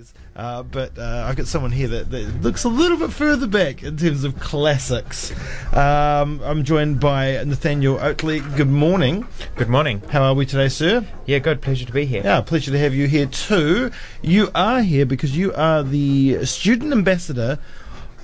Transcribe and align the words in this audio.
80s, 0.00 0.12
uh, 0.36 0.62
but 0.62 0.98
uh, 0.98 1.24
I've 1.26 1.36
got 1.36 1.46
someone 1.46 1.72
here 1.72 1.88
that, 1.88 2.10
that 2.10 2.42
looks 2.42 2.64
a 2.64 2.68
little 2.68 2.96
bit 2.96 3.12
further 3.12 3.46
back 3.46 3.82
in 3.82 3.96
terms 3.96 4.24
of 4.24 4.38
classics. 4.40 5.32
Um, 5.74 6.40
I'm 6.42 6.64
joined 6.64 7.00
by 7.00 7.42
Nathaniel 7.44 7.98
Oatley. 7.98 8.40
Good 8.56 8.68
morning. 8.68 9.26
Good 9.56 9.68
morning. 9.68 10.02
How 10.10 10.22
are 10.22 10.34
we 10.34 10.46
today, 10.46 10.68
sir? 10.68 11.04
Yeah, 11.26 11.38
good. 11.38 11.60
Pleasure 11.60 11.86
to 11.86 11.92
be 11.92 12.04
here. 12.04 12.22
Yeah, 12.24 12.40
pleasure 12.40 12.70
to 12.72 12.78
have 12.78 12.94
you 12.94 13.06
here 13.06 13.26
too. 13.26 13.90
You 14.22 14.50
are 14.54 14.82
here 14.82 15.06
because 15.06 15.36
you 15.36 15.52
are 15.54 15.82
the 15.82 16.44
student 16.44 16.92
ambassador 16.92 17.58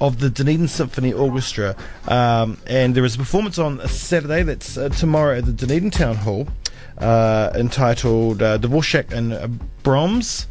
of 0.00 0.20
the 0.20 0.28
Dunedin 0.28 0.68
Symphony 0.68 1.12
Orchestra, 1.12 1.74
um, 2.06 2.58
and 2.66 2.94
there 2.94 3.04
is 3.04 3.14
a 3.14 3.18
performance 3.18 3.58
on 3.58 3.80
a 3.80 3.88
Saturday. 3.88 4.42
That's 4.42 4.76
uh, 4.76 4.90
tomorrow 4.90 5.38
at 5.38 5.46
the 5.46 5.52
Dunedin 5.52 5.90
Town 5.90 6.16
Hall, 6.16 6.48
uh, 6.98 7.50
entitled 7.54 8.42
uh, 8.42 8.58
Dvorak 8.58 9.10
and 9.12 9.32
uh, 9.32 9.48
Brahms. 9.82 10.48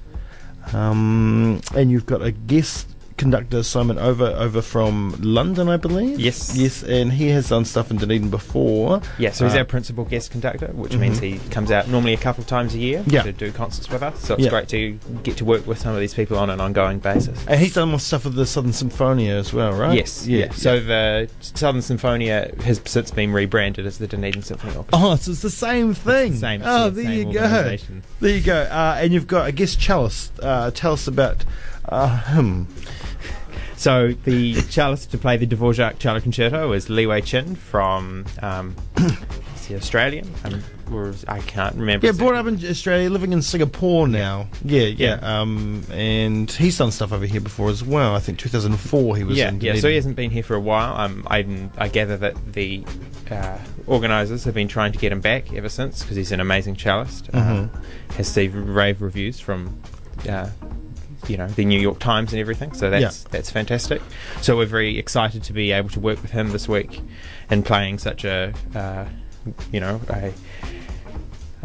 Um, 0.73 1.61
and 1.75 1.91
you've 1.91 2.05
got 2.05 2.21
a 2.21 2.31
guest 2.31 2.87
conductor 3.17 3.63
Simon 3.63 3.97
Over 3.97 4.25
over 4.25 4.61
from 4.61 5.15
London, 5.21 5.69
I 5.69 5.77
believe. 5.77 6.19
Yes. 6.19 6.55
yes, 6.57 6.83
and 6.83 7.13
he 7.13 7.29
has 7.29 7.49
done 7.49 7.63
stuff 7.65 7.89
in 7.89 7.97
Dunedin 7.97 8.29
before. 8.29 9.01
Yeah, 9.17 9.31
so 9.31 9.45
he's 9.45 9.55
Uh, 9.55 9.59
our 9.59 9.63
principal 9.65 10.03
guest 10.03 10.31
conductor, 10.31 10.67
which 10.73 10.95
means 10.97 11.19
he 11.19 11.39
comes 11.49 11.71
out 11.71 11.87
normally 11.87 12.13
a 12.13 12.17
couple 12.17 12.41
of 12.41 12.47
times 12.47 12.73
a 12.75 12.77
year 12.77 13.03
Yeah. 13.07 13.21
to 13.23 13.31
do 13.31 13.51
concerts 13.51 13.89
with 13.89 14.03
us. 14.03 14.19
So 14.19 14.33
it's 14.35 14.43
Yeah. 14.43 14.49
great 14.49 14.67
to 14.69 14.99
get 15.23 15.37
to 15.37 15.45
work 15.45 15.65
with 15.65 15.79
some 15.79 15.93
of 15.93 15.99
these 16.01 16.13
people 16.13 16.37
on 16.37 16.49
an 16.49 16.59
ongoing 16.59 16.99
basis. 16.99 17.39
and 17.47 17.59
he's 17.59 17.73
done 17.75 17.89
more 17.89 17.99
stuff 17.99 18.25
with 18.25 18.35
the 18.35 18.45
Southern 18.45 18.71
Sinfonia 18.71 19.39
as 19.39 19.53
well, 19.53 19.71
right? 19.71 19.95
Yes, 19.95 20.27
yeah. 20.27 20.51
So 20.51 20.79
the 20.79 21.29
Southern 21.39 21.81
Sinfonia 21.81 22.59
has 22.63 22.81
since 22.85 23.11
been 23.11 23.31
rebranded 23.31 23.85
as 23.85 23.97
the 23.97 24.07
Dunedin 24.07 24.41
Symphony 24.43 24.75
Orchestra. 24.75 24.99
Oh, 25.07 25.15
so 25.15 25.31
it's 25.31 25.41
the 25.41 25.49
same 25.49 25.93
thing. 25.93 26.33
the 26.33 26.37
same- 26.39 26.61
Oh, 26.65 26.85
yeah, 26.85 26.89
there 26.89 27.03
same 27.05 27.27
you 27.27 27.33
go. 27.33 27.77
There 28.19 28.31
you 28.35 28.41
go. 28.41 28.61
Uh, 28.63 28.97
and 28.99 29.13
you've 29.13 29.27
got 29.27 29.47
a 29.47 29.51
guest 29.51 29.79
cellist. 29.79 30.31
Uh, 30.41 30.71
tell 30.71 30.93
us 30.93 31.07
about 31.07 31.45
uh, 31.89 32.23
him. 32.23 32.67
So 33.77 34.13
the 34.23 34.55
cellist 34.55 35.11
to 35.11 35.17
play 35.17 35.37
the 35.37 35.45
Dvorak 35.45 35.99
cello 35.99 36.19
concerto 36.19 36.71
is 36.71 36.89
Li 36.89 37.05
Wei 37.07 37.21
Qin 37.21 37.57
from 37.57 38.25
um, 38.41 38.75
is 38.97 39.65
he 39.65 39.75
Australian. 39.75 40.31
Um, 40.45 40.63
I 41.27 41.39
can't 41.41 41.75
remember. 41.75 42.05
Yeah, 42.05 42.13
brought 42.13 42.35
up 42.35 42.45
in 42.45 42.63
Australia, 42.65 43.09
living 43.09 43.33
in 43.33 43.41
Singapore 43.41 44.07
now. 44.07 44.47
Yeah, 44.63 44.83
yeah. 44.83 45.19
Yeah. 45.19 45.41
Um, 45.41 45.83
and 45.91 46.49
he's 46.51 46.77
done 46.77 46.91
stuff 46.91 47.11
over 47.11 47.25
here 47.25 47.41
before 47.41 47.69
as 47.69 47.83
well. 47.83 48.15
I 48.15 48.19
think 48.19 48.37
2004 48.39 49.17
he 49.17 49.23
was 49.23 49.37
yeah, 49.37 49.49
in 49.49 49.59
yeah. 49.61 49.75
So 49.75 49.89
he 49.89 49.95
hasn't 49.95 50.15
been 50.15 50.29
here 50.31 50.43
for 50.43 50.55
a 50.55 50.59
while. 50.59 50.95
Um, 50.95 51.27
I, 51.29 51.69
I 51.77 51.87
gather 51.87 52.17
that 52.17 52.53
the 52.53 52.85
uh, 53.31 53.57
organisers 53.87 54.43
have 54.43 54.53
been 54.53 54.67
trying 54.67 54.91
to 54.91 54.99
get 54.99 55.11
him 55.11 55.21
back 55.21 55.51
ever 55.53 55.69
since 55.69 56.01
because 56.01 56.17
he's 56.17 56.31
an 56.31 56.39
amazing 56.39 56.75
cellist. 56.75 57.31
Mhm. 57.31 57.73
Uh, 57.73 57.79
has 58.09 58.19
received 58.19 58.55
rave 58.55 59.01
reviews 59.01 59.39
from, 59.39 59.79
uh, 60.29 60.49
you 61.29 61.37
know, 61.37 61.47
the 61.47 61.65
New 61.65 61.79
York 61.79 61.99
Times 61.99 62.31
and 62.33 62.39
everything. 62.39 62.73
So 62.73 62.89
that's 62.89 63.23
that's 63.25 63.49
fantastic. 63.51 64.01
So 64.41 64.57
we're 64.57 64.65
very 64.65 64.97
excited 64.97 65.43
to 65.43 65.53
be 65.53 65.71
able 65.71 65.89
to 65.89 65.99
work 65.99 66.21
with 66.21 66.31
him 66.31 66.51
this 66.51 66.67
week, 66.67 67.01
and 67.49 67.65
playing 67.65 67.99
such 67.99 68.23
a, 68.25 68.53
uh, 68.75 69.05
you 69.71 69.79
know, 69.79 69.99
a. 70.09 70.33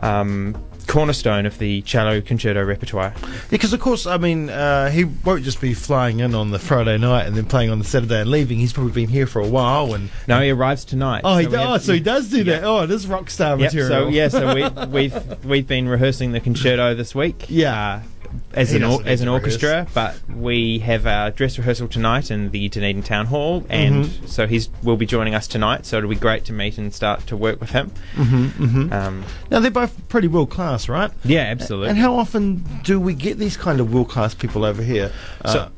Um, 0.02 0.56
cornerstone 0.86 1.47
of 1.47 1.58
the 1.58 1.83
cello 1.83 2.20
concerto 2.20 2.64
repertoire. 2.64 3.12
Because, 3.50 3.72
of 3.72 3.80
course, 3.80 4.06
I 4.06 4.17
mean, 4.17 4.48
uh, 4.48 4.91
he 4.91 5.05
won't 5.05 5.44
just 5.44 5.61
be 5.61 5.74
flying 5.74 6.20
in 6.20 6.34
on 6.34 6.50
the 6.50 6.58
Friday 6.58 6.97
night 6.98 7.27
and 7.27 7.36
then 7.36 7.45
playing 7.45 7.70
on 7.70 7.78
the 7.78 7.84
Saturday 7.84 8.22
and 8.22 8.30
leaving. 8.30 8.58
He's 8.58 8.72
probably 8.72 8.92
been 8.92 9.08
here 9.11 9.27
for 9.27 9.41
a 9.41 9.47
while. 9.47 9.92
And 9.95 10.08
No, 10.27 10.41
he 10.41 10.50
arrives 10.50 10.84
tonight. 10.86 11.20
oh, 11.22 11.36
he 11.36 11.45
So 11.45 11.50
do- 11.50 11.56
we 11.56 11.62
have- 11.62 11.70
oh, 11.72 11.78
so 11.78 11.92
he 11.92 12.00
does 12.00 12.28
do 12.30 12.42
that. 12.45 12.62
Yeah. 12.62 12.67
Oh, 12.69 12.83
it 12.84 12.91
is 12.91 13.06
rock 13.06 13.30
star 13.30 13.50
Yep, 13.58 13.72
material. 13.72 13.89
so 13.89 14.08
yeah, 14.08 14.28
so 14.28 14.55
we, 14.55 14.86
we've 15.08 15.45
we've 15.45 15.67
been 15.67 15.86
rehearsing 15.86 16.33
the 16.33 16.41
concerto 16.41 16.95
this 16.95 17.14
week. 17.14 17.45
Yeah. 17.48 18.00
uh, 18.19 18.19
as 18.55 18.70
He 18.70 18.77
an 18.78 18.84
or, 18.84 19.00
as 19.05 19.20
an 19.20 19.28
orchestra, 19.28 19.86
but 19.95 20.17
we 20.28 20.81
have 20.81 21.06
our 21.06 21.31
dress 21.31 21.56
rehearsal 21.59 21.89
tonight 21.89 22.31
in 22.31 22.50
the 22.50 22.69
Dunedin 22.69 23.03
Town 23.03 23.27
Hall, 23.27 23.64
and 23.69 24.05
Mhm. 24.06 24.28
so 24.28 24.47
he's 24.47 24.69
will 24.83 24.97
be 24.97 25.06
joining 25.06 25.34
us 25.34 25.47
tonight. 25.47 25.86
So 25.86 25.98
it'll 25.98 26.11
be 26.11 26.17
great 26.17 26.45
to 26.47 26.53
meet 26.53 26.78
and 26.78 26.92
start 26.92 27.27
to 27.28 27.36
work 27.36 27.61
with 27.61 27.70
him. 27.70 27.90
hmm 28.14 28.46
hmm 28.48 28.92
Um, 28.92 29.24
Now 29.51 29.61
they're 29.61 29.70
both 29.70 30.08
pretty 30.08 30.29
world 30.29 30.51
class, 30.51 30.89
right? 30.89 31.11
yeah, 31.24 31.42
absolutely. 31.42 31.90
And 31.90 31.98
how 31.98 32.14
often 32.17 32.64
do 32.83 32.98
we 33.01 33.14
get 33.14 33.39
these 33.39 33.57
kind 33.57 33.80
of 33.80 33.92
world 33.92 34.08
class 34.08 34.35
people 34.35 34.64
over 34.64 34.83
here? 34.83 35.11
So- 35.46 35.69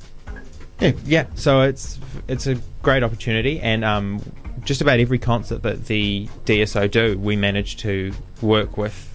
yeah, 0.81 0.93
yeah, 1.07 1.25
so 1.35 1.61
it's 1.63 1.99
it's 2.27 2.47
a 2.47 2.57
great 2.83 3.03
opportunity, 3.03 3.61
and 3.61 3.85
um, 3.85 4.21
just 4.65 4.81
about 4.81 4.99
every 4.99 5.19
concert 5.19 5.63
that 5.63 5.87
the 5.87 6.29
DSO 6.45 6.89
do, 6.91 7.19
we 7.19 7.37
manage 7.37 7.77
to 7.79 8.13
work 8.41 8.77
with 8.77 9.09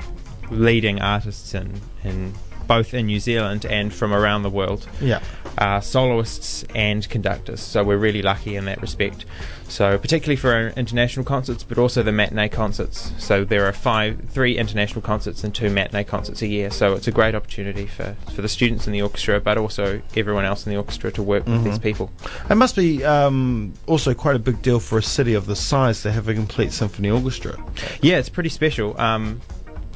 leading 0.49 1.01
artists 1.01 1.53
and 1.53 1.81
in 2.05 2.33
both 2.67 2.93
in 2.93 3.05
New 3.07 3.19
Zealand 3.19 3.65
and 3.65 3.93
from 3.93 4.13
around 4.13 4.43
the 4.43 4.49
world. 4.49 4.87
yeah. 5.01 5.21
uh, 5.57 5.79
soloists 5.79 6.63
and 6.75 7.07
conductors. 7.09 7.61
So 7.61 7.83
we're 7.83 7.97
really 7.97 8.21
lucky 8.21 8.55
in 8.55 8.65
that 8.65 8.79
respect. 8.81 9.25
So 9.69 9.97
particularly 9.97 10.35
for 10.37 10.53
our 10.53 10.67
international 10.77 11.25
concerts, 11.25 11.63
but 11.63 11.77
also 11.77 12.03
the 12.03 12.11
matinee 12.11 12.47
concerts. 12.47 13.11
So 13.17 13.43
there 13.43 13.65
are 13.65 13.73
five, 13.73 14.21
three 14.29 14.57
international 14.57 15.01
concerts 15.01 15.43
and 15.43 15.53
two 15.53 15.69
matinee 15.69 16.03
concerts 16.03 16.41
a 16.41 16.47
year. 16.47 16.69
So 16.71 16.93
it's 16.93 17.07
a 17.07 17.11
great 17.11 17.35
opportunity 17.35 17.85
for, 17.85 18.15
for 18.33 18.41
the 18.41 18.47
students 18.47 18.87
in 18.87 18.93
the 18.93 19.01
orchestra, 19.01 19.41
but 19.41 19.57
also 19.57 20.01
everyone 20.15 20.45
else 20.45 20.65
in 20.65 20.71
the 20.71 20.77
orchestra 20.77 21.11
to 21.13 21.23
work 21.23 21.45
with 21.47 21.63
these 21.63 21.79
people. 21.79 22.11
It 22.49 22.55
must 22.55 22.75
be 22.75 23.03
um, 23.03 23.73
also 23.87 24.13
quite 24.13 24.35
a 24.35 24.39
big 24.39 24.61
deal 24.61 24.79
for 24.79 24.97
a 24.99 25.03
city 25.03 25.33
of 25.33 25.47
this 25.47 25.59
size 25.59 26.01
to 26.03 26.11
have 26.11 26.27
a 26.27 26.33
complete 26.33 26.71
symphony 26.71 27.09
orchestra. 27.09 27.57
Yeah, 28.01 28.19
it's 28.19 28.29
pretty 28.29 28.49
special. 28.49 28.99
Um, 28.99 29.41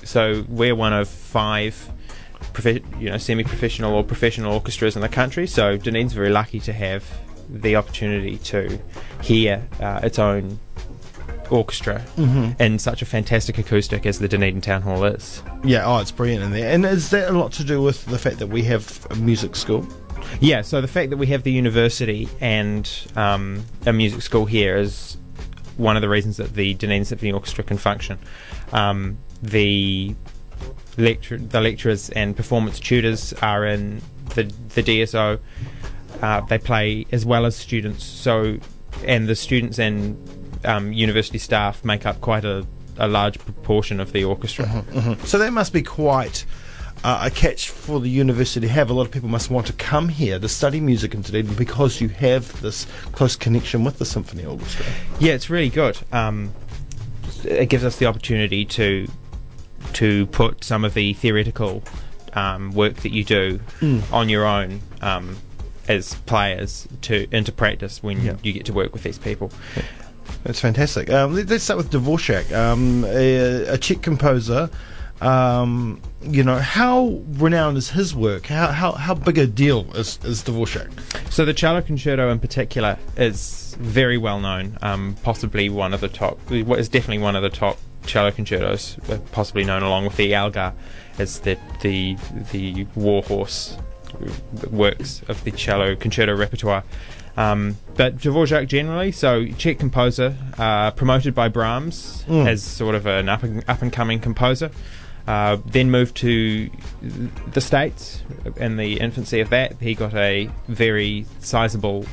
so 0.03 0.43
we're 0.49 0.75
one 0.75 0.93
of 0.93 1.07
five. 1.07 1.89
Profe- 2.53 2.83
you 3.01 3.09
know, 3.09 3.17
semi-professional 3.17 3.93
or 3.93 4.03
professional 4.03 4.53
orchestras 4.53 4.95
in 4.95 5.01
the 5.01 5.09
country. 5.09 5.47
So 5.47 5.77
Dunedin's 5.77 6.13
very 6.13 6.29
lucky 6.29 6.59
to 6.61 6.73
have 6.73 7.03
the 7.49 7.75
opportunity 7.75 8.37
to 8.39 8.79
hear 9.21 9.67
uh, 9.79 9.99
its 10.03 10.19
own 10.19 10.59
orchestra 11.49 12.01
Mm-hmm. 12.15 12.61
in 12.61 12.79
such 12.79 13.01
a 13.01 13.05
fantastic 13.05 13.57
acoustic 13.57 14.05
as 14.05 14.19
the 14.19 14.27
Dunedin 14.27 14.61
Town 14.61 14.81
Hall 14.81 15.03
is. 15.03 15.43
Yeah, 15.63 15.85
oh, 15.85 15.99
it's 15.99 16.11
brilliant 16.11 16.43
in 16.43 16.51
there. 16.51 16.71
And 16.73 16.85
is 16.85 17.09
that 17.09 17.29
a 17.29 17.33
lot 17.33 17.51
to 17.53 17.63
do 17.63 17.81
with 17.81 18.05
the 18.05 18.17
fact 18.17 18.39
that 18.39 18.47
we 18.47 18.63
have 18.63 19.05
a 19.09 19.15
music 19.15 19.55
school? 19.55 19.85
Yeah, 20.39 20.61
so 20.61 20.79
the 20.81 20.87
fact 20.87 21.09
that 21.09 21.17
we 21.17 21.27
have 21.27 21.43
the 21.43 21.51
university 21.51 22.29
and 22.39 22.89
um, 23.15 23.65
a 23.85 23.91
music 23.91 24.21
school 24.21 24.45
here 24.45 24.77
is 24.77 25.17
one 25.77 25.95
of 25.97 26.01
the 26.01 26.09
reasons 26.09 26.37
that 26.37 26.53
the 26.53 26.73
Dunedin 26.75 27.05
Symphony 27.05 27.31
Orchestra 27.33 27.63
can 27.63 27.77
function. 27.77 28.17
Um, 28.71 29.17
the 29.41 30.15
lecture, 30.97 31.37
the 31.37 31.61
lecturers 31.61 32.09
and 32.11 32.35
performance 32.35 32.79
tutors 32.79 33.33
are 33.41 33.65
in 33.65 34.01
the 34.35 34.43
the 34.75 34.83
DSO. 34.83 35.39
Uh, 36.21 36.41
they 36.41 36.57
play 36.57 37.05
as 37.11 37.25
well 37.25 37.45
as 37.45 37.55
students. 37.55 38.03
So, 38.03 38.57
and 39.05 39.27
the 39.27 39.35
students 39.35 39.79
and 39.79 40.17
um, 40.65 40.93
university 40.93 41.39
staff 41.39 41.83
make 41.83 42.05
up 42.05 42.21
quite 42.21 42.45
a, 42.45 42.65
a 42.97 43.07
large 43.07 43.39
proportion 43.39 43.99
of 43.99 44.11
the 44.11 44.23
orchestra. 44.23 44.65
Mm-hmm. 44.65 45.25
So 45.25 45.39
that 45.39 45.51
must 45.51 45.73
be 45.73 45.81
quite 45.81 46.45
uh, 47.03 47.21
a 47.23 47.31
catch 47.31 47.69
for 47.69 47.99
the 47.99 48.09
university 48.09 48.59
to 48.67 48.71
have. 48.71 48.89
A 48.89 48.93
lot 48.93 49.05
of 49.05 49.11
people 49.11 49.29
must 49.29 49.49
want 49.49 49.67
to 49.67 49.73
come 49.73 50.09
here 50.09 50.37
to 50.37 50.47
study 50.47 50.79
music 50.79 51.13
in 51.13 51.21
Dunedin 51.21 51.55
because 51.55 51.99
you 52.01 52.09
have 52.09 52.61
this 52.61 52.85
close 53.13 53.35
connection 53.35 53.83
with 53.83 53.97
the 53.97 54.05
symphony 54.05 54.45
orchestra. 54.45 54.85
Yeah, 55.19 55.33
it's 55.33 55.49
really 55.49 55.69
good. 55.69 55.97
Um, 56.11 56.53
it 57.43 57.69
gives 57.69 57.83
us 57.83 57.97
the 57.97 58.05
opportunity 58.05 58.65
to 58.65 59.07
to 59.93 60.25
put 60.27 60.63
some 60.63 60.83
of 60.85 60.93
the 60.93 61.13
theoretical 61.13 61.83
um, 62.33 62.71
work 62.71 62.95
that 62.97 63.11
you 63.11 63.23
do 63.23 63.59
Mm. 63.81 64.01
on 64.13 64.29
your 64.29 64.45
own 64.45 64.81
um, 65.01 65.37
as 65.87 66.13
players 66.25 66.87
to 67.01 67.27
into 67.31 67.51
practice 67.51 68.01
when 68.01 68.21
Yeah. 68.21 68.35
you 68.43 68.53
get 68.53 68.65
to 68.65 68.73
work 68.73 68.93
with 68.93 69.03
these 69.03 69.17
people. 69.17 69.51
That's 70.43 70.59
fantastic. 70.59 71.09
Um, 71.09 71.35
let- 71.35 71.49
let's 71.49 71.63
start 71.65 71.77
with 71.77 71.91
Dvorak, 71.91 72.51
um, 72.55 73.03
a, 73.05 73.65
a 73.73 73.77
Czech 73.77 74.01
composer. 74.01 74.69
Um, 75.19 76.01
you 76.23 76.43
know, 76.43 76.57
how 76.57 77.21
renowned 77.33 77.77
is 77.77 77.91
his 77.91 78.15
work? 78.15 78.47
How 78.47 78.67
how, 78.71 78.93
how 78.93 79.13
big 79.13 79.37
a 79.37 79.45
deal 79.45 79.85
is, 79.95 80.17
is 80.23 80.41
Dvorak? 80.43 80.89
So 81.31 81.45
the 81.45 81.53
cello 81.53 81.81
concerto 81.81 82.31
in 82.31 82.39
particular 82.39 82.97
is 83.17 83.75
very 83.79 84.17
well 84.17 84.39
known. 84.39 84.77
Um, 84.81 85.15
possibly 85.21 85.69
one 85.69 85.93
of 85.93 86.01
the 86.01 86.07
top. 86.07 86.39
What 86.49 86.79
is 86.79 86.89
definitely 86.89 87.19
one 87.21 87.35
of 87.35 87.43
the 87.43 87.49
top 87.51 87.77
cello 88.05 88.31
concertos. 88.31 88.97
uh, 89.09 89.17
Possibly 89.31 89.63
known 89.63 89.83
along 89.83 90.05
with 90.05 90.17
the 90.17 90.33
Elgar 90.33 90.73
as 91.19 91.39
the 91.41 91.57
the 91.81 92.17
the 92.51 92.85
warhorse 92.95 93.77
works 94.69 95.21
of 95.27 95.43
the 95.43 95.51
cello 95.51 95.95
concerto 95.95 96.35
repertoire. 96.35 96.83
Um, 97.37 97.77
but 97.95 98.17
Dvorak 98.17 98.67
generally, 98.67 99.11
so 99.13 99.45
Czech 99.57 99.79
composer, 99.79 100.35
uh, 100.57 100.91
promoted 100.91 101.33
by 101.33 101.47
Brahms 101.47 102.25
Mm. 102.27 102.45
as 102.47 102.61
sort 102.61 102.93
of 102.95 103.05
an 103.05 103.29
up 103.29 103.43
and, 103.43 103.63
up 103.69 103.81
and 103.81 103.91
coming 103.91 104.19
composer. 104.19 104.69
Uh, 105.27 105.57
then 105.65 105.89
moved 105.91 106.15
to 106.17 106.69
the 107.53 107.61
States 107.61 108.23
in 108.57 108.75
the 108.77 108.99
infancy 108.99 109.39
of 109.39 109.49
that. 109.51 109.75
He 109.79 109.93
got 109.93 110.13
a 110.15 110.49
very 110.67 111.25
sizable 111.39 112.05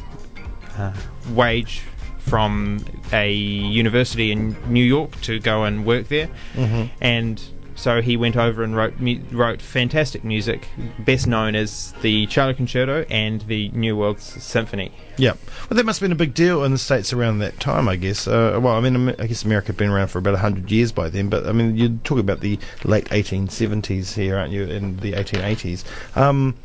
uh, 0.76 0.92
wage 1.32 1.82
from 2.28 2.84
a 3.12 3.32
university 3.32 4.32
in 4.32 4.56
New 4.72 4.84
York 4.84 5.20
to 5.22 5.38
go 5.40 5.64
and 5.64 5.84
work 5.86 6.08
there. 6.08 6.28
Mm-hmm. 6.54 6.84
And 7.00 7.42
so 7.78 8.02
he 8.02 8.16
went 8.16 8.36
over 8.36 8.64
and 8.64 8.74
wrote 8.74 8.98
mu- 8.98 9.20
wrote 9.30 9.62
fantastic 9.62 10.24
music, 10.24 10.68
best 10.98 11.28
known 11.28 11.54
as 11.54 11.92
the 12.02 12.26
Cello 12.26 12.52
Concerto 12.52 13.06
and 13.08 13.40
the 13.42 13.68
New 13.68 13.96
World 13.96 14.20
Symphony. 14.20 14.92
Yeah. 15.16 15.34
Well, 15.70 15.76
that 15.76 15.86
must 15.86 16.00
have 16.00 16.04
been 16.04 16.12
a 16.12 16.16
big 16.16 16.34
deal 16.34 16.64
in 16.64 16.72
the 16.72 16.78
States 16.78 17.12
around 17.12 17.38
that 17.38 17.60
time, 17.60 17.88
I 17.88 17.94
guess. 17.94 18.26
Uh, 18.26 18.58
well, 18.60 18.74
I 18.74 18.80
mean, 18.80 19.10
I 19.18 19.26
guess 19.28 19.44
America 19.44 19.68
had 19.68 19.76
been 19.76 19.90
around 19.90 20.08
for 20.08 20.18
about 20.18 20.32
100 20.32 20.70
years 20.70 20.90
by 20.90 21.08
then, 21.08 21.28
but 21.28 21.46
I 21.46 21.52
mean, 21.52 21.76
you're 21.76 21.90
talking 22.02 22.20
about 22.20 22.40
the 22.40 22.58
late 22.84 23.04
1870s 23.06 24.14
here, 24.14 24.36
aren't 24.36 24.52
you, 24.52 24.64
In 24.64 24.96
the 24.96 25.12
1880s. 25.12 25.84
Um, 26.16 26.56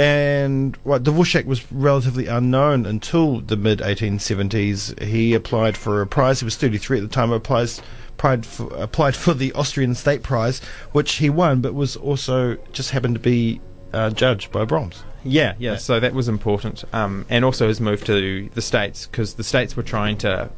and 0.00 0.78
well, 0.82 0.98
Dvorak 0.98 1.44
was 1.44 1.70
relatively 1.70 2.26
unknown 2.26 2.86
until 2.86 3.40
the 3.42 3.54
mid 3.54 3.80
1870s. 3.80 4.98
He 5.02 5.34
applied 5.34 5.76
for 5.76 6.00
a 6.00 6.06
prize. 6.06 6.40
He 6.40 6.46
was 6.46 6.56
33 6.56 6.96
at 6.96 7.02
the 7.02 7.08
time. 7.08 7.30
Applies, 7.30 7.82
applied 8.08 8.46
for, 8.46 8.74
applied 8.74 9.14
for 9.14 9.34
the 9.34 9.52
Austrian 9.52 9.94
State 9.94 10.22
Prize, 10.22 10.60
which 10.92 11.16
he 11.16 11.28
won, 11.28 11.60
but 11.60 11.74
was 11.74 11.96
also 11.96 12.56
just 12.72 12.92
happened 12.92 13.16
to 13.16 13.20
be 13.20 13.60
uh, 13.92 14.08
judged 14.08 14.50
by 14.50 14.64
Brahms. 14.64 15.04
Yeah, 15.22 15.54
yeah. 15.58 15.72
yeah, 15.72 15.76
So 15.76 16.00
that 16.00 16.14
was 16.14 16.28
important, 16.28 16.82
um, 16.94 17.26
and 17.28 17.44
also 17.44 17.68
his 17.68 17.78
move 17.78 18.02
to 18.04 18.48
the 18.54 18.62
states 18.62 19.06
because 19.06 19.34
the 19.34 19.44
states 19.44 19.76
were 19.76 19.82
trying 19.82 20.16
to 20.18 20.48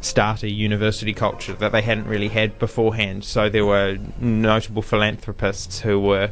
start 0.00 0.42
a 0.42 0.50
university 0.50 1.12
culture 1.12 1.52
that 1.52 1.70
they 1.70 1.82
hadn't 1.82 2.06
really 2.06 2.28
had 2.28 2.58
beforehand. 2.58 3.24
So 3.26 3.50
there 3.50 3.66
were 3.66 3.98
notable 4.18 4.80
philanthropists 4.80 5.80
who 5.80 6.00
were 6.00 6.30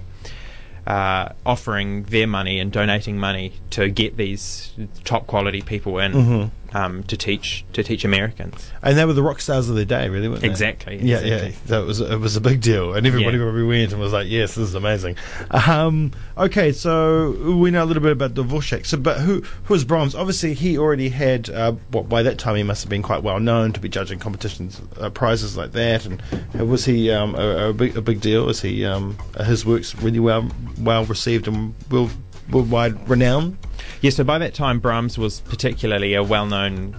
uh, 0.86 1.30
offering 1.46 2.04
their 2.04 2.26
money 2.26 2.60
and 2.60 2.70
donating 2.72 3.18
money 3.18 3.52
to 3.70 3.88
get 3.88 4.16
these 4.16 4.72
top 5.04 5.26
quality 5.26 5.62
people 5.62 5.98
in 5.98 6.12
Mm-hmm. 6.12 6.63
Um, 6.74 7.02
to 7.04 7.16
teach 7.16 7.64
to 7.72 7.82
teach 7.82 8.04
Americans. 8.04 8.70
And 8.82 8.98
they 8.98 9.04
were 9.04 9.12
the 9.14 9.22
rock 9.22 9.40
stars 9.40 9.68
of 9.70 9.76
their 9.76 9.84
day, 9.84 10.08
really, 10.08 10.28
weren't 10.28 10.42
they? 10.42 10.48
Exactly. 10.48 10.96
Yeah, 11.00 11.18
exactly. 11.20 11.48
yeah. 11.50 11.56
So 11.68 11.82
it 11.82 11.86
was 11.86 12.00
it 12.00 12.20
was 12.20 12.36
a 12.36 12.40
big 12.40 12.60
deal, 12.60 12.94
and 12.94 13.06
everybody 13.06 13.36
Yeah. 13.38 13.44
probably 13.44 13.62
went 13.64 13.92
and 13.92 14.00
was 14.00 14.12
like, 14.12 14.26
"Yes, 14.28 14.54
this 14.56 14.68
is 14.68 14.74
amazing." 14.74 15.16
Um, 15.50 16.12
okay, 16.36 16.72
so 16.72 17.30
we 17.58 17.70
know 17.70 17.84
a 17.84 17.86
little 17.86 18.02
bit 18.02 18.12
about 18.12 18.34
Dvorak. 18.34 18.86
So, 18.86 18.96
but 18.98 19.20
who 19.20 19.40
who 19.64 19.74
was 19.74 19.84
Brahms? 19.84 20.14
Obviously, 20.14 20.54
he 20.54 20.76
already 20.78 21.08
had. 21.08 21.48
Uh, 21.50 21.72
what 21.90 22.08
by 22.08 22.22
that 22.22 22.38
time 22.38 22.56
he 22.56 22.62
must 22.62 22.82
have 22.82 22.90
been 22.90 23.02
quite 23.02 23.22
well 23.22 23.40
known 23.40 23.72
to 23.72 23.80
be 23.80 23.88
judging 23.88 24.18
competitions, 24.18 24.80
uh, 24.98 25.10
prizes 25.10 25.56
like 25.56 25.72
that. 25.72 26.04
And 26.06 26.22
was 26.68 26.84
he 26.84 27.10
um, 27.10 27.34
a, 27.36 27.68
a 27.68 27.72
big 27.72 27.96
a 27.96 28.02
big 28.02 28.20
deal? 28.20 28.46
Was 28.46 28.60
he 28.62 28.84
um, 28.84 29.16
his 29.44 29.64
works 29.64 29.94
really 29.96 30.20
well 30.20 30.48
well 30.78 31.04
received 31.04 31.46
and 31.48 31.74
world, 31.90 32.10
worldwide 32.50 33.08
renown. 33.08 33.58
Yeah, 34.00 34.10
so 34.10 34.24
by 34.24 34.38
that 34.38 34.54
time, 34.54 34.78
Brahms 34.80 35.18
was 35.18 35.40
particularly 35.40 36.14
a 36.14 36.22
well 36.22 36.46
known 36.46 36.96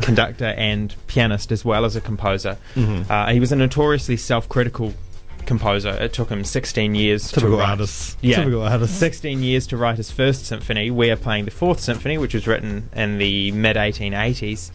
conductor 0.00 0.46
and 0.56 0.94
pianist 1.06 1.52
as 1.52 1.64
well 1.64 1.84
as 1.84 1.94
a 1.96 2.00
composer. 2.00 2.56
Mhm. 2.74 3.08
Uh, 3.10 3.32
he 3.32 3.40
was 3.40 3.52
a 3.52 3.56
notoriously 3.56 4.16
self 4.16 4.48
critical 4.48 4.94
composer. 5.46 5.90
It 5.90 6.12
took 6.12 6.30
him 6.30 6.44
16 6.44 6.94
years 6.94 7.28
Typical 7.30 7.50
to 7.52 7.56
write. 7.58 7.68
artists. 7.70 8.16
Yeah. 8.22 8.36
Typical 8.36 8.62
artists. 8.62 8.96
16 8.96 9.42
years 9.42 9.66
to 9.68 9.76
write 9.76 9.96
his 9.96 10.10
first 10.10 10.46
symphony. 10.46 10.90
We 10.90 11.10
are 11.10 11.16
playing 11.16 11.44
the 11.46 11.50
fourth 11.50 11.80
symphony, 11.80 12.18
which 12.18 12.34
was 12.34 12.46
written 12.46 12.88
in 12.94 13.18
the 13.18 13.50
mid 13.52 13.76
1880s. 13.76 14.70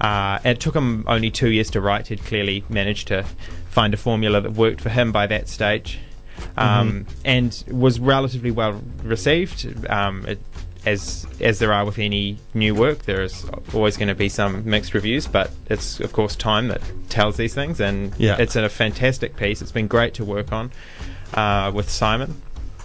Uh, 0.00 0.38
it 0.44 0.60
took 0.60 0.74
him 0.74 1.04
only 1.06 1.30
two 1.30 1.50
years 1.50 1.70
to 1.70 1.80
write. 1.80 2.06
He'd 2.08 2.24
clearly 2.24 2.64
managed 2.70 3.08
to 3.08 3.24
find 3.68 3.92
a 3.92 3.96
formula 3.98 4.40
that 4.40 4.52
worked 4.52 4.80
for 4.80 4.88
him 4.88 5.12
by 5.12 5.26
that 5.26 5.48
stage, 5.48 5.98
um, 6.56 7.06
and 7.24 7.64
was 7.70 7.98
relatively 8.00 8.50
well 8.50 8.80
received. 9.02 9.66
Um, 9.88 10.24
it, 10.26 10.38
as 10.86 11.26
as 11.40 11.58
there 11.58 11.72
are 11.74 11.84
with 11.84 11.98
any 11.98 12.38
new 12.54 12.74
work, 12.74 13.00
there 13.04 13.22
is 13.22 13.44
always 13.74 13.96
going 13.98 14.08
to 14.08 14.14
be 14.14 14.30
some 14.30 14.64
mixed 14.64 14.94
reviews, 14.94 15.26
but 15.26 15.50
it's 15.68 16.00
of 16.00 16.12
course 16.14 16.34
time 16.34 16.68
that 16.68 16.80
tells 17.10 17.36
these 17.36 17.54
things, 17.54 17.80
and 17.80 18.14
Yeah. 18.18 18.36
it's 18.38 18.56
a 18.56 18.66
fantastic 18.70 19.36
piece. 19.36 19.60
It's 19.60 19.72
been 19.72 19.88
great 19.88 20.14
to 20.14 20.24
work 20.24 20.52
on 20.52 20.70
uh, 21.34 21.70
with 21.74 21.90
Simon. 21.90 22.40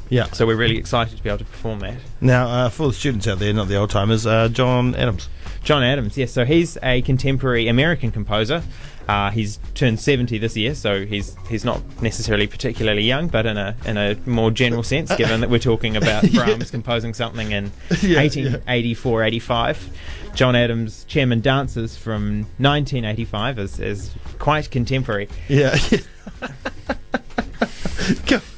Yeah. 0.09 0.25
So 0.33 0.45
we're 0.45 0.57
really 0.57 0.77
excited 0.77 1.17
to 1.17 1.23
be 1.23 1.29
able 1.29 1.39
to 1.39 1.45
perform 1.45 1.79
that. 1.79 1.95
Now, 2.21 2.47
uh, 2.47 2.69
for 2.69 2.87
the 2.89 2.93
students 2.93 3.27
out 3.27 3.39
there, 3.39 3.51
not 3.53 3.69
the 3.69 3.77
old 3.77 3.89
timers, 3.89 4.25
uh, 4.27 4.49
John 4.49 4.93
Adams. 4.95 5.29
John 5.63 5.81
Adams, 5.81 6.15
yes. 6.17 6.31
So 6.31 6.45
he's 6.45 6.77
a 6.83 7.01
contemporary 7.01 7.67
American 7.67 8.11
composer. 8.11 8.61
Uh, 9.07 9.29
he's 9.31 9.59
turned 9.75 9.99
70 9.99 10.37
this 10.39 10.57
year, 10.57 10.73
so 10.73 11.05
he's 11.05 11.35
he's 11.47 11.63
not 11.63 11.81
necessarily 12.01 12.47
particularly 12.47 13.03
young, 13.03 13.27
but 13.27 13.45
in 13.45 13.57
a 13.57 13.75
in 13.85 13.97
a 13.97 14.15
more 14.25 14.49
general 14.51 14.81
sense, 14.83 15.15
given 15.15 15.41
that 15.41 15.49
we're 15.49 15.59
talking 15.59 15.95
about 16.01 16.23
Yeah. 16.23 16.43
Brahms 16.45 16.71
composing 16.71 17.13
something 17.13 17.51
in 17.51 17.65
Yeah, 18.01 18.21
1884 18.21 19.23
85. 19.23 19.89
John 20.33 20.55
Adams, 20.55 21.05
chairman 21.05 21.39
Dances 21.39 21.95
from 21.95 22.39
1985, 22.57 23.59
is, 23.59 23.79
is 23.79 24.11
quite 24.37 24.69
contemporary. 24.71 25.29
Yeah. 25.47 25.77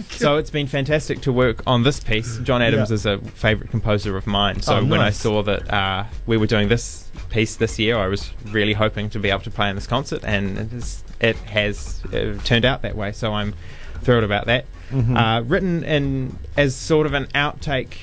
So 0.09 0.37
it's 0.37 0.49
been 0.49 0.65
fantastic 0.67 1.21
to 1.21 1.31
work 1.31 1.61
on 1.67 1.83
this 1.83 1.99
piece. 1.99 2.39
John 2.39 2.61
Adams 2.61 2.89
Yeah. 2.89 2.95
is 2.95 3.05
a 3.05 3.17
favourite 3.19 3.69
composer 3.69 4.17
of 4.17 4.25
mine. 4.25 4.61
So 4.61 4.77
Oh, 4.79 4.83
when 4.85 4.99
I 4.99 5.11
saw 5.11 5.43
that 5.43 5.71
uh, 5.71 6.05
we 6.25 6.37
were 6.37 6.47
doing 6.47 6.67
this 6.69 7.06
piece 7.29 7.55
this 7.55 7.79
year, 7.79 7.97
I 7.97 8.07
was 8.07 8.31
really 8.45 8.73
hoping 8.73 9.09
to 9.11 9.19
be 9.19 9.29
able 9.29 9.41
to 9.41 9.51
play 9.51 9.69
in 9.69 9.75
this 9.75 9.87
concert, 9.87 10.23
and 10.23 10.57
it, 10.57 10.73
is, 10.73 11.03
it 11.19 11.35
has 11.37 12.01
uh, 12.13 12.37
turned 12.43 12.65
out 12.65 12.81
that 12.83 12.95
way. 12.95 13.11
So 13.11 13.33
I'm 13.33 13.53
thrilled 14.01 14.23
about 14.23 14.45
that. 14.45 14.65
Mhm. 14.91 15.17
Uh, 15.17 15.41
written 15.43 15.83
in 15.83 16.37
as 16.55 16.75
sort 16.75 17.07
of 17.07 17.13
an 17.13 17.25
outtake 17.35 17.95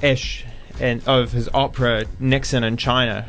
ish 0.00 0.44
and 0.80 1.06
of 1.06 1.32
his 1.32 1.50
opera 1.52 2.06
Nixon 2.18 2.64
in 2.64 2.76
China, 2.78 3.26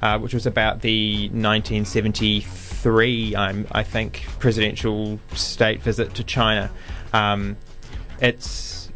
uh, 0.00 0.18
which 0.18 0.32
was 0.32 0.46
about 0.46 0.80
the 0.82 1.28
1973, 1.30 3.34
I'm, 3.36 3.66
I 3.72 3.82
think, 3.82 4.24
presidential 4.38 5.18
state 5.34 5.82
visit 5.82 6.14
to 6.14 6.22
China. 6.24 6.70
Um, 7.12 7.56
it's 8.20 8.90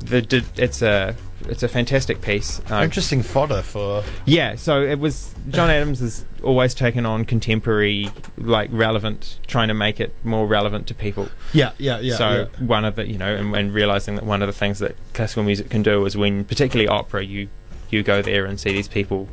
the 0.00 0.44
it's 0.56 0.82
a 0.82 1.14
it's 1.48 1.62
a 1.62 1.68
fantastic 1.68 2.20
piece. 2.20 2.60
Uh, 2.70 2.82
Interesting 2.82 3.22
fodder 3.22 3.62
for. 3.62 4.02
yeah, 4.24 4.54
so 4.54 4.82
it 4.82 4.98
was 4.98 5.34
John 5.50 5.70
Adams 5.70 6.00
has 6.00 6.24
always 6.42 6.74
taken 6.74 7.06
on 7.06 7.24
contemporary, 7.24 8.10
like 8.36 8.70
relevant, 8.72 9.38
trying 9.46 9.68
to 9.68 9.74
make 9.74 10.00
it 10.00 10.14
more 10.24 10.46
relevant 10.46 10.86
to 10.88 10.94
people. 10.94 11.28
Yeah, 11.52 11.72
yeah, 11.78 11.98
yeah. 12.00 12.16
so 12.16 12.30
yeah. 12.30 12.66
one 12.66 12.84
of 12.84 12.96
the 12.96 13.06
you 13.06 13.18
know, 13.18 13.34
and, 13.34 13.54
and 13.54 13.74
realizing 13.74 14.16
that 14.16 14.24
one 14.24 14.42
of 14.42 14.46
the 14.46 14.52
things 14.52 14.78
that 14.80 14.96
classical 15.14 15.42
music 15.42 15.70
can 15.70 15.82
do 15.82 16.04
is 16.06 16.16
when, 16.16 16.44
particularly 16.44 16.88
opera, 16.88 17.24
you 17.24 17.48
you 17.90 18.02
go 18.02 18.22
there 18.22 18.46
and 18.46 18.58
see 18.58 18.72
these 18.72 18.88
people 18.88 19.28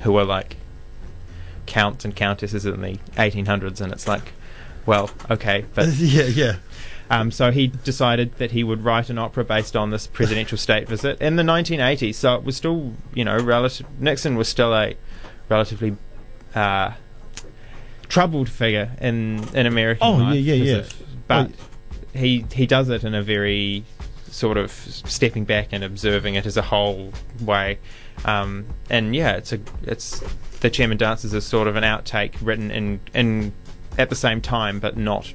who 0.00 0.16
are 0.16 0.24
like 0.24 0.56
counts 1.66 2.04
and 2.04 2.16
countesses 2.16 2.66
in 2.66 2.80
the 2.80 2.98
1800s, 3.16 3.80
and 3.80 3.92
it's 3.92 4.08
like, 4.08 4.32
well, 4.86 5.10
okay, 5.30 5.64
but 5.74 5.88
yeah, 5.96 6.24
yeah. 6.24 6.56
Um, 7.10 7.30
so 7.30 7.50
he 7.50 7.66
decided 7.66 8.36
that 8.38 8.52
he 8.52 8.64
would 8.64 8.84
write 8.84 9.10
an 9.10 9.18
opera 9.18 9.44
based 9.44 9.76
on 9.76 9.90
this 9.90 10.06
presidential 10.06 10.56
state 10.56 10.88
visit 10.88 11.20
in 11.20 11.36
the 11.36 11.42
1980s. 11.42 12.14
So 12.14 12.34
it 12.36 12.44
was 12.44 12.56
still, 12.56 12.92
you 13.14 13.24
know, 13.24 13.36
relative. 13.38 13.86
Nixon 14.00 14.36
was 14.36 14.48
still 14.48 14.72
a 14.74 14.94
relatively 15.48 15.96
uh, 16.54 16.92
troubled 18.08 18.48
figure 18.48 18.90
in 19.00 19.44
in 19.54 19.66
American 19.66 20.06
Oh, 20.06 20.12
life. 20.12 20.34
yeah, 20.36 20.54
yeah, 20.54 20.64
yeah. 20.64 20.76
of- 20.78 20.94
but 21.28 21.50
he 22.14 22.44
he 22.52 22.66
does 22.66 22.88
it 22.88 23.04
in 23.04 23.14
a 23.14 23.22
very 23.22 23.84
sort 24.30 24.56
of 24.56 24.70
stepping 24.70 25.44
back 25.44 25.68
and 25.72 25.82
observing 25.84 26.34
it 26.36 26.46
as 26.46 26.56
a 26.56 26.62
whole 26.62 27.12
way. 27.40 27.78
Um, 28.24 28.66
and 28.88 29.14
yeah, 29.14 29.32
it's 29.36 29.52
a 29.52 29.60
it's 29.84 30.22
the 30.60 30.70
chairman 30.70 30.98
dances 30.98 31.32
is 31.34 31.44
sort 31.46 31.68
of 31.68 31.76
an 31.76 31.84
outtake 31.84 32.34
written 32.42 32.70
in 32.70 33.00
in 33.14 33.52
at 33.98 34.08
the 34.10 34.16
same 34.16 34.40
time, 34.40 34.80
but 34.80 34.96
not 34.96 35.32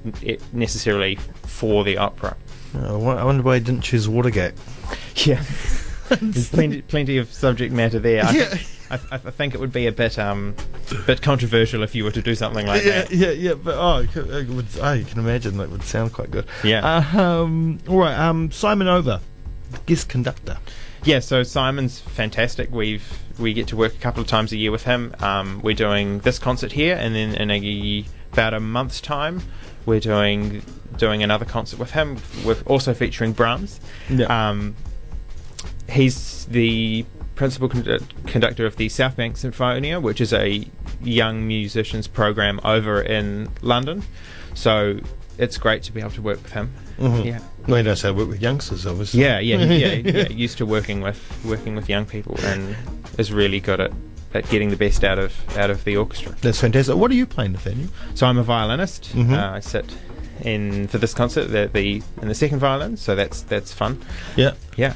necessarily 0.53 1.15
for 1.43 1.83
the 1.83 1.97
opera. 1.97 2.35
Oh, 2.75 3.07
I 3.07 3.23
wonder 3.23 3.43
why 3.43 3.55
he 3.55 3.63
didn't 3.63 3.81
choose 3.81 4.07
Watergate. 4.09 4.53
Yeah, 5.15 5.41
there's 6.09 6.49
plenty 6.49 6.81
plenty 6.83 7.17
of 7.17 7.31
subject 7.33 7.73
matter 7.73 7.97
there. 7.99 8.23
I, 8.25 8.31
Yeah. 8.31 8.57
I, 8.91 8.99
I 9.11 9.17
think 9.17 9.55
it 9.55 9.59
would 9.59 9.71
be 9.71 9.87
a 9.87 9.91
bit 9.91 10.19
um 10.19 10.53
bit 11.07 11.21
controversial 11.21 11.81
if 11.83 11.95
you 11.95 12.03
were 12.03 12.11
to 12.11 12.21
do 12.21 12.35
something 12.35 12.67
like 12.67 12.83
yeah, 12.83 13.01
that. 13.03 13.11
yeah, 13.11 13.31
yeah, 13.31 13.53
but 13.55 13.75
oh, 13.75 14.03
it 14.03 14.11
could, 14.11 14.29
it 14.29 14.49
would, 14.49 14.65
oh, 14.81 14.93
you 14.93 15.05
can 15.05 15.19
imagine 15.19 15.57
that 15.57 15.71
would 15.71 15.83
sound 15.83 16.13
quite 16.13 16.29
good. 16.29 16.45
Yeah. 16.63 16.81
Uh, 17.15 17.19
um, 17.21 17.79
all 17.87 17.97
right. 17.97 18.15
Um, 18.15 18.51
Simon 18.51 18.87
Over, 18.87 19.21
guest 19.85 20.09
conductor. 20.09 20.57
Yeah, 21.03 21.19
so 21.19 21.43
Simon's 21.43 21.99
fantastic. 21.99 22.69
We've 22.71 23.07
we 23.39 23.53
get 23.53 23.67
to 23.69 23.75
work 23.75 23.93
a 23.95 23.97
couple 23.97 24.21
of 24.21 24.27
times 24.27 24.51
a 24.51 24.57
year 24.57 24.71
with 24.71 24.83
him. 24.83 25.15
Um, 25.19 25.61
we're 25.63 25.75
doing 25.75 26.19
this 26.19 26.39
concert 26.39 26.71
here, 26.73 26.95
and 26.95 27.15
then 27.15 27.33
in 27.35 27.49
a, 27.51 28.05
about 28.35 28.53
a 28.53 28.59
month's 28.59 28.99
time, 28.99 29.41
we're 29.85 30.01
doing 30.01 30.61
doing 30.97 31.23
another 31.23 31.45
concert 31.45 31.79
with 31.79 31.91
him. 31.91 32.17
With 32.45 32.67
also 32.67 32.93
featuring 32.93 33.31
Brahms. 33.31 33.79
Yeah. 34.09 34.25
Um, 34.49 34.75
he's 35.89 36.45
the 36.45 37.05
principal 37.35 37.69
con- 37.69 37.99
conductor 38.27 38.65
of 38.65 38.75
the 38.75 38.89
South 38.89 39.15
Bank 39.15 39.35
Sinfonia, 39.37 40.01
which 40.01 40.19
is 40.19 40.33
a 40.33 40.67
young 41.01 41.47
musicians 41.47 42.07
program 42.07 42.59
over 42.65 43.01
in 43.01 43.49
London. 43.61 44.03
So 44.53 44.99
it's 45.37 45.57
great 45.57 45.83
to 45.83 45.91
be 45.93 46.01
able 46.01 46.11
to 46.11 46.21
work 46.21 46.41
with 46.43 46.51
him. 46.51 46.73
Mhm. 46.99 47.25
Yeah. 47.25 47.39
Well, 47.67 47.77
he 47.77 47.83
knows 47.83 48.01
how 48.01 48.09
to 48.09 48.15
work 48.15 48.27
with 48.29 48.41
youngsters, 48.41 48.85
obviously. 48.85 49.21
Yeah, 49.21 49.39
yeah, 49.39 49.63
yeah, 49.63 49.93
yeah. 50.11 50.27
Used 50.29 50.57
to 50.57 50.65
working 50.65 50.99
with 51.01 51.19
working 51.45 51.75
with 51.75 51.87
young 51.89 52.05
people, 52.05 52.37
and 52.43 52.75
is 53.17 53.31
really 53.31 53.59
good 53.61 53.79
at, 53.79 53.91
at 54.35 54.47
getting 54.49 54.69
the 54.69 54.77
best 54.77 55.03
out 55.03 55.17
of 55.17 55.33
out 55.57 55.69
of 55.69 55.83
the 55.85 55.97
orchestra. 55.97 56.35
That's 56.41 56.59
fantastic. 56.59 56.95
What 56.95 57.09
are 57.11 57.15
you 57.15 57.25
playing, 57.25 57.53
Nathaniel? 57.53 57.89
So 58.13 58.27
I'm 58.27 58.37
a 58.37 58.43
violinist. 58.43 59.15
Mhm. 59.15 59.31
Uh, 59.33 59.55
I 59.55 59.59
sit 59.61 59.85
in 60.41 60.87
for 60.87 60.97
this 60.97 61.13
concert. 61.13 61.45
The, 61.45 61.69
the 61.73 62.03
in 62.21 62.27
the 62.27 62.35
second 62.35 62.59
violin, 62.59 62.97
so 62.97 63.15
that's 63.15 63.41
that's 63.41 63.73
fun. 63.73 64.01
Yeah. 64.35 64.51
Yeah. 64.75 64.95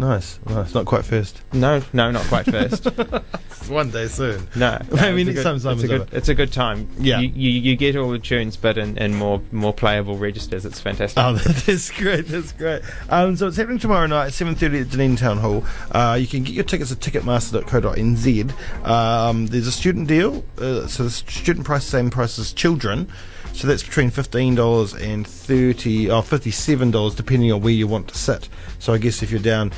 Nice. 0.00 0.40
Nice. 0.48 0.72
Not 0.74 0.86
quite 0.86 1.04
first. 1.04 1.42
No, 1.52 1.82
no, 1.92 2.10
not 2.10 2.24
quite 2.24 2.46
first. 2.46 2.86
One 3.68 3.90
day 3.90 4.06
soon. 4.08 4.48
No, 4.56 4.80
no, 4.92 5.12
mean 5.14 5.28
it's 5.28 5.36
next 5.36 5.40
a 5.40 5.42
good- 5.42 5.62
time 5.62 5.72
it's 5.74 5.82
a 5.84 5.86
good, 5.88 6.08
it's 6.12 6.28
a 6.30 6.34
good 6.34 6.52
time. 6.52 6.88
Yeah. 6.98 7.20
you, 7.20 7.28
you, 7.28 7.50
you 7.60 7.76
get 7.76 7.94
all 7.96 8.10
the 8.10 8.18
tunes, 8.18 8.56
but 8.56 8.78
in, 8.78 8.96
in 8.96 9.14
more 9.14 9.42
more 9.52 9.74
playable 9.74 10.16
registers. 10.16 10.64
It's 10.64 10.80
fantastic. 10.80 11.22
Oh, 11.22 11.34
that's 11.66 11.90
great. 11.90 12.26
That's 12.28 12.52
great. 12.52 12.82
Um, 13.10 13.36
so 13.36 13.46
it's 13.46 13.58
happening 13.58 13.78
tomorrow 13.78 14.06
night 14.06 14.26
at 14.28 14.32
7.30 14.32 14.80
at 14.80 14.90
Dunedin 14.90 15.16
Town 15.16 15.36
Hall. 15.36 15.64
Uh, 15.92 16.16
you 16.18 16.26
can 16.26 16.42
get 16.44 16.54
your 16.54 16.64
tickets 16.64 16.90
at 16.90 16.98
ticketmaster.co.nz. 17.00 18.86
Um, 18.86 19.46
there's 19.48 19.66
a 19.66 19.72
student 19.72 20.08
deal. 20.08 20.44
Uh, 20.58 20.86
so 20.86 21.04
the 21.04 21.10
student 21.10 21.66
price, 21.66 21.84
same 21.84 22.08
price 22.10 22.38
as 22.38 22.52
children. 22.54 23.06
So 23.52 23.66
that's 23.66 23.82
between 23.82 24.12
$15 24.12 25.02
and 25.02 25.26
30 25.26 26.08
or 26.08 26.22
$57 26.22 27.16
depending 27.16 27.50
on 27.52 27.60
where 27.60 27.72
you 27.72 27.88
want 27.88 28.06
to 28.08 28.16
sit. 28.16 28.48
So 28.78 28.92
I 28.94 28.98
guess 28.98 29.24
if 29.24 29.30
you're 29.32 29.40
down 29.40 29.72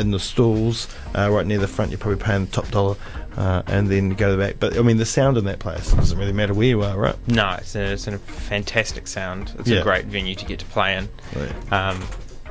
in 0.00 0.10
the 0.10 0.18
stalls 0.20 0.88
uh, 1.16 1.30
right 1.30 1.46
near 1.46 1.58
the 1.58 1.68
front, 1.68 1.90
you're 1.90 1.98
probably 1.98 2.22
paying 2.22 2.46
the 2.46 2.50
top 2.52 2.68
dollar. 2.70 2.96
Uh, 3.36 3.62
and 3.68 3.86
then 3.86 4.08
go 4.10 4.30
to 4.30 4.36
the 4.36 4.42
back. 4.44 4.56
But 4.58 4.76
I 4.76 4.82
mean, 4.82 4.96
the 4.96 5.06
sound 5.06 5.36
in 5.38 5.44
that 5.44 5.60
place 5.60 5.92
doesn't 5.92 6.18
really 6.18 6.32
matter 6.32 6.54
where 6.54 6.66
you 6.66 6.82
are, 6.82 6.96
right? 6.98 7.14
No, 7.28 7.52
it's 7.60 7.76
a, 7.76 7.92
it's 7.92 8.08
a 8.08 8.18
fantastic 8.18 9.06
sound. 9.06 9.52
It's 9.60 9.68
Yeah. 9.68 9.78
a 9.78 9.82
great 9.84 10.06
venue 10.06 10.34
to 10.34 10.44
get 10.44 10.58
to 10.58 10.64
play 10.66 10.96
in. 10.96 11.08
Um, 11.70 12.02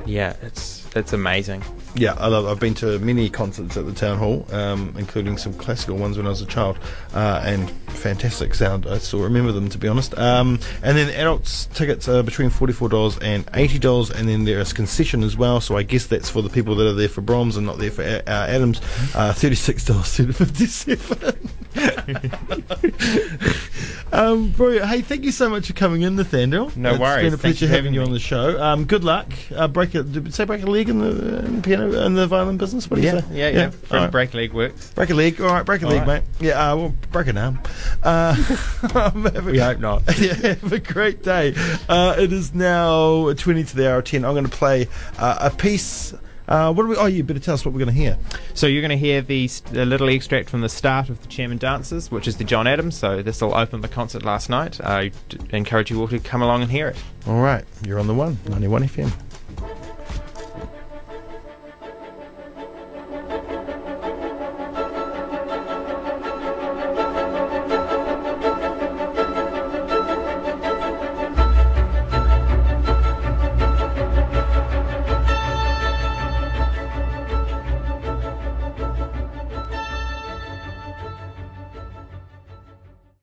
yeah, 0.06 0.34
it's 0.40 0.77
it's 0.94 1.12
amazing. 1.12 1.62
Yeah, 1.94 2.14
I 2.14 2.28
love. 2.28 2.46
I've 2.46 2.60
been 2.60 2.74
to 2.74 2.98
many 2.98 3.28
concerts 3.30 3.76
at 3.76 3.86
the 3.86 3.92
town 3.92 4.18
hall, 4.18 4.46
um, 4.52 4.94
including 4.98 5.36
some 5.38 5.52
classical 5.54 5.96
ones 5.96 6.16
when 6.16 6.26
I 6.26 6.30
was 6.30 6.42
a 6.42 6.46
child, 6.46 6.78
uh, 7.14 7.42
and 7.44 7.70
fantastic 7.90 8.54
sound. 8.54 8.86
I 8.86 8.98
still 8.98 9.22
remember 9.22 9.52
them, 9.52 9.68
to 9.70 9.78
be 9.78 9.88
honest. 9.88 10.16
Um, 10.18 10.60
and 10.82 10.96
then 10.96 11.08
adults 11.10 11.66
tickets 11.66 12.08
are 12.08 12.22
between 12.22 12.50
forty-four 12.50 12.88
dollars 12.88 13.18
and 13.18 13.48
eighty 13.54 13.78
dollars, 13.78 14.10
and 14.10 14.28
then 14.28 14.44
there 14.44 14.60
is 14.60 14.72
concession 14.72 15.22
as 15.22 15.36
well. 15.36 15.60
So 15.60 15.76
I 15.76 15.82
guess 15.82 16.06
that's 16.06 16.30
for 16.30 16.42
the 16.42 16.50
people 16.50 16.74
that 16.76 16.86
are 16.86 16.94
there 16.94 17.08
for 17.08 17.20
Brahms 17.20 17.56
and 17.56 17.66
not 17.66 17.78
there 17.78 17.90
for 17.90 18.02
uh, 18.02 18.22
Adams. 18.26 18.80
Uh, 19.14 19.32
Thirty-six 19.32 19.84
dollars 19.84 20.14
to 20.16 20.32
fifty-seven. 20.32 21.48
um, 24.12 24.50
brilliant. 24.50 24.86
Hey, 24.88 25.00
thank 25.02 25.24
you 25.24 25.32
so 25.32 25.48
much 25.50 25.66
for 25.68 25.72
coming 25.72 26.02
in, 26.02 26.16
Nathaniel. 26.16 26.72
No 26.76 26.90
it's 26.90 26.98
worries. 26.98 27.24
been 27.26 27.34
a 27.34 27.38
pleasure 27.38 27.66
having 27.66 27.78
having 27.78 27.94
you 27.94 28.02
on 28.02 28.12
the 28.12 28.18
show. 28.18 28.60
Um, 28.62 28.84
good 28.84 29.04
luck. 29.04 29.32
Uh, 29.54 29.68
break 29.68 29.94
a, 29.94 30.02
did 30.02 30.32
say 30.34 30.44
break 30.44 30.62
a 30.62 30.66
leg 30.66 30.88
in 30.88 30.98
the, 30.98 31.38
in 31.44 31.56
the 31.56 31.62
piano 31.62 32.04
in 32.06 32.14
the 32.14 32.26
violin 32.26 32.56
business? 32.56 32.90
What 32.90 32.96
do 32.96 33.02
you 33.02 33.08
Yeah, 33.12 33.20
say? 33.20 33.26
yeah, 33.32 33.48
yeah. 33.48 33.70
From 33.70 33.98
right. 34.02 34.10
break 34.10 34.34
a 34.34 34.36
leg 34.36 34.52
works. 34.52 34.90
Break 34.92 35.10
a 35.10 35.14
leg. 35.14 35.40
All 35.40 35.48
right, 35.48 35.64
break 35.64 35.82
a 35.82 35.86
All 35.86 35.90
leg, 35.92 36.06
right. 36.06 36.22
mate. 36.22 36.46
Yeah, 36.48 36.72
uh, 36.72 36.76
well, 36.76 36.94
break 37.12 37.26
an 37.28 37.38
arm. 37.38 37.60
Uh, 38.02 38.34
a- 38.94 39.42
We 39.44 39.58
hope 39.58 39.78
not. 39.78 40.02
yeah, 40.18 40.34
have 40.34 40.72
a 40.72 40.78
great 40.78 41.22
day. 41.22 41.54
Uh, 41.88 42.16
it 42.18 42.32
is 42.32 42.54
now 42.54 43.32
20 43.32 43.64
to 43.64 43.76
the 43.76 43.90
hour 43.92 44.02
10. 44.02 44.24
I'm 44.24 44.32
going 44.34 44.44
to 44.44 44.50
play 44.50 44.88
uh, 45.18 45.36
a 45.40 45.50
piece. 45.50 46.14
Uh, 46.48 46.72
what 46.72 46.84
do 46.84 46.88
we? 46.88 46.96
Oh, 46.96 47.06
you 47.06 47.22
better 47.22 47.38
tell 47.40 47.54
us 47.54 47.64
what 47.64 47.72
we're 47.74 47.78
going 47.84 47.94
to 47.94 48.00
hear. 48.00 48.16
So 48.54 48.66
you're 48.66 48.80
going 48.80 48.90
to 48.90 48.96
hear 48.96 49.20
the 49.20 49.50
a 49.74 49.84
little 49.84 50.08
extract 50.08 50.48
from 50.48 50.62
the 50.62 50.68
start 50.68 51.08
of 51.10 51.20
the 51.20 51.28
Chairman 51.28 51.58
Dances, 51.58 52.10
which 52.10 52.26
is 52.26 52.38
the 52.38 52.44
John 52.44 52.66
Adams. 52.66 52.96
So 52.96 53.22
this 53.22 53.40
will 53.42 53.54
open 53.54 53.82
the 53.82 53.88
concert 53.88 54.24
last 54.24 54.48
night. 54.48 54.80
I 54.80 55.12
d- 55.28 55.38
encourage 55.50 55.90
you 55.90 56.00
all 56.00 56.08
to 56.08 56.18
come 56.18 56.40
along 56.42 56.62
and 56.62 56.70
hear 56.70 56.88
it. 56.88 56.96
All 57.26 57.40
right, 57.40 57.64
you're 57.86 58.00
on 58.00 58.06
the 58.06 58.14
one, 58.14 58.38
91 58.48 58.84
FM. 58.84 59.87